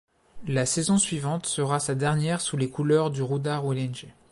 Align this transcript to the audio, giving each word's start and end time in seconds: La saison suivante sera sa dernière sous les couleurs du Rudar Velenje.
La 0.47 0.65
saison 0.65 0.97
suivante 0.97 1.45
sera 1.45 1.79
sa 1.79 1.93
dernière 1.93 2.41
sous 2.41 2.57
les 2.57 2.71
couleurs 2.71 3.11
du 3.11 3.21
Rudar 3.21 3.63
Velenje. 3.63 4.07